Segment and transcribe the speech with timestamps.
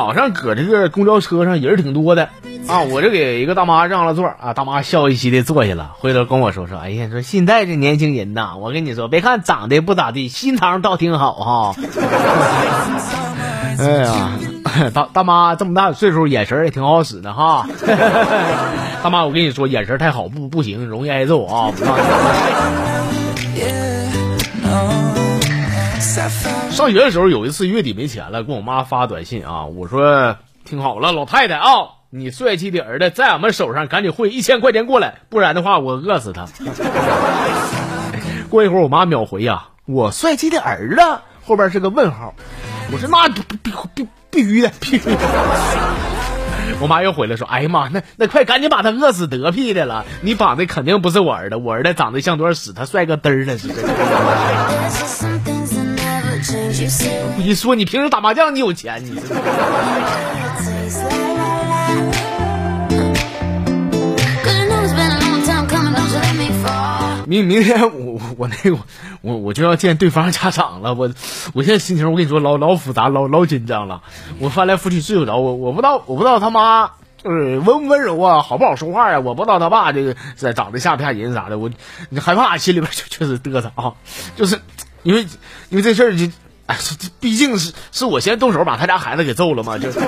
[0.00, 2.30] 早上搁这个公交车上人挺多的
[2.66, 11.74] 啊，我就给一个大妈让了座啊，大妈笑嘻嘻的坐下了，回头跟我说说，哎呀，说现在这年轻人呐，我跟你说，别看长得不咋地，心肠倒挺好哈。
[13.78, 14.30] 哎呀，
[14.94, 17.68] 大大妈这么大岁数，眼神也挺好使的哈。
[19.04, 21.70] 大妈，我跟你说，眼神太好不不行，容易挨揍啊。
[26.10, 31.62] 上学的时候有一次月底没钱了，给我妈发短信啊，我说听好了，老太太啊，
[32.10, 36.46] 你帅气的儿子在俺们手上，赶紧汇一千块钱过来，不然的话我饿死他。
[38.50, 41.02] 过一会儿我妈秒回呀，我帅气的儿子
[41.46, 42.34] 后边是个问号，
[42.92, 45.10] 我说那必必必必须的，必须。
[46.80, 55.59] 我妈又回来说，哎呀妈，那那快赶紧把他饿死得屁的了，你绑的肯定不是我儿子，我儿子长得像多少屎，他帅个嘚儿了似的。
[57.38, 59.12] 一说你平时打麻将你有钱，你
[67.26, 68.78] 明明天我我那个
[69.20, 71.12] 我我就要见对方家长了，我
[71.52, 74.00] 我现在心情我跟你说老老复杂老老紧张了，
[74.38, 76.90] 我翻来覆去睡不着，我我不知道我不知道他妈
[77.22, 80.14] 就是温不温柔啊，好不好说话呀，我不知道他爸这个
[80.54, 81.70] 长得吓不吓人啥的，我
[82.08, 83.92] 你害怕心里边就确实嘚瑟啊，
[84.34, 84.58] 就是
[85.02, 85.20] 因为
[85.68, 86.26] 因为这事儿就。
[86.78, 89.88] 这毕竟是是我先动手把他家孩子给揍了嘛，就。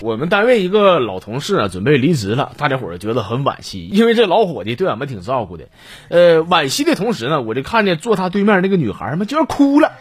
[0.00, 5.64] 我们单位一个老同事啊，准备离职了，大家伙儿觉得很惋惜，因为这老伙计对俺们挺照顾的。
[6.08, 9.92] 呃，惋惜的同时呢，我就看见坐他对面那个女孩嘛，居然哭了。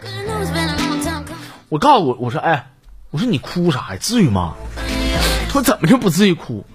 [1.68, 2.68] 我告诉我，我说，哎，
[3.12, 3.98] 我说你哭啥呀？
[4.00, 4.54] 至于吗？
[5.48, 6.66] 他说怎么就不至于哭？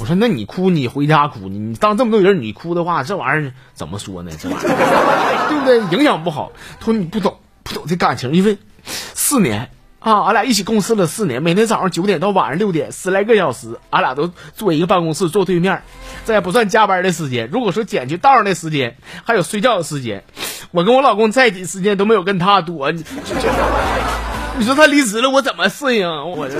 [0.00, 6.50] 我说那你哭你回家哭你当这么多人你哭的话这玩意儿怎么说呢这玩意儿 对不对影响不好。
[6.78, 15.82] 他说你不懂不懂这感情，因为四年啊，俺俩一起共事了四年，每天早上九点到晚上六点十来个小时，俺俩都坐一个办公室坐对面，
[16.24, 17.50] 这也不算加班的时间。
[17.52, 20.24] 如果说减去道上的时间，还有睡觉的时间，
[20.70, 22.90] 我跟我老公在一起时间都没有跟他多。
[22.90, 23.04] 你
[24.64, 26.48] 说他离职了我怎么适应我？
[26.48, 26.56] 适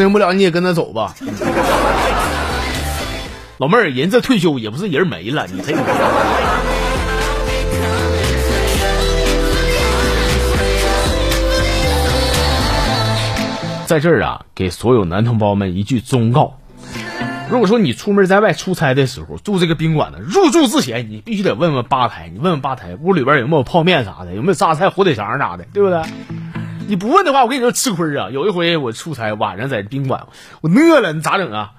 [0.00, 1.14] 应不了你也跟他走吧，
[3.58, 5.78] 老妹儿，人这退休也不是人没了，你这个。
[13.86, 16.54] 在这儿啊，给所有男同胞们一句忠告：
[17.50, 26.00] 如果说你出门在外出差的时候住这个宾馆呢，入住之前你必须得问问吧台，你问问吧台屋里边有没有泡面啥的，有没有榨菜、火腿肠啥的，对不对？
[26.92, 28.28] 你不问的话，我跟你说吃亏啊！
[28.30, 30.26] 有一回我出差，晚上在宾馆，
[30.60, 31.70] 我饿了，你咋整啊？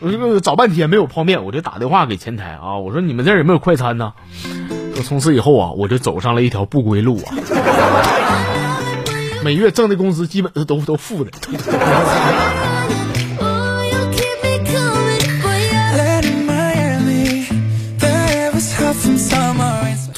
[0.00, 4.14] 我这个找半天没有泡面，我就打电话给前台啊，我说你们这儿有没有快餐呢？
[5.04, 7.34] 从此以后啊，我就走上了一条不归路啊！
[9.44, 11.30] 每月挣的工资基本都都负的。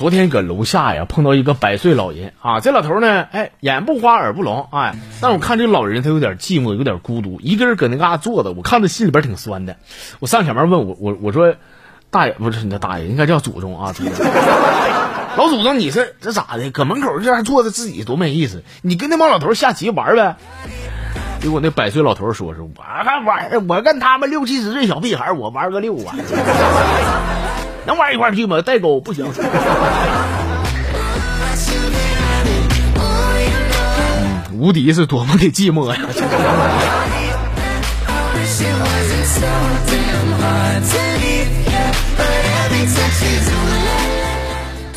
[0.09, 9.77] 昨天搁楼下呀碰到一个百岁老人啊，这老头呢，哎，眼不花耳不聋，哎，但我看这老人他有点寂寞，有点孤独，一个人搁那嘎坐着，我看他心里边挺酸的。
[10.19, 11.55] 我上前面问我，我我说，
[12.09, 14.27] 大爷不是你的大爷，应该叫祖宗啊，祖宗，
[15.37, 16.71] 老祖宗，你是这咋的？
[16.71, 20.37] 搁门口这样坐着自己多没意思，你跟那帮老头下棋玩呗。
[21.41, 26.17] 结果那百岁老头说是，我还玩，我跟他们六七十岁小屁孩，我玩个六啊。
[27.89, 28.61] 能玩一块去吗？
[28.61, 29.25] 代沟不行。
[34.53, 35.99] 无敌是多么的寂寞呀！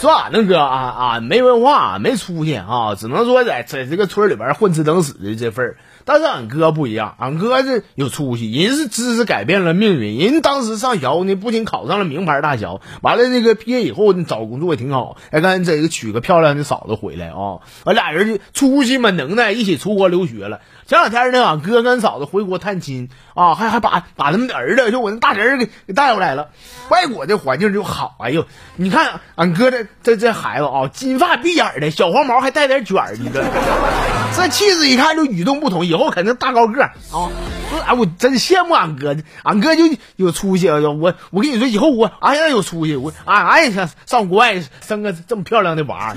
[0.02, 5.78] 说俺那哥啊俺没文化，没出息啊，只能说在在这个村里边混吃等死的这份儿。
[6.06, 10.18] 但是俺哥不一样，俺哥是有出息，人是知识改变了命运。
[10.18, 15.18] 人当时上学呢，不仅考上了名牌大学，完了那个毕业以后呢，找工作也挺好。
[15.30, 17.62] 哎，赶紧这个娶个漂亮的嫂子回来啊！
[17.84, 20.62] 俺俩人就出息嘛，能耐，一起出国留学了。
[20.88, 26.50] 前两天呢，俺哥跟嫂子回国探亲啊，还还把把他们的儿子，就我那大侄儿给给带回来了。
[26.90, 33.44] 外国的环境就好，哎呦，你看俺哥这这这孩子啊，金发碧眼的，小黄毛还带点卷儿，你这
[34.36, 37.30] 这气质一看就与众不同，以后肯定大高个啊！
[37.86, 39.84] 哎，我真羡慕俺哥，俺哥就
[40.16, 40.70] 有出息。
[40.70, 46.16] 我我跟你说，以后我俺也有出息，我俺俺也想上国外生个这么漂亮的娃。